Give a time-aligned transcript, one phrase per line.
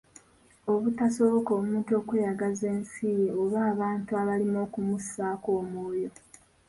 [0.73, 6.09] Obutasoboka omuntu okweyagaza ensi ye oba abantu abalimu okumussaako omwoyo.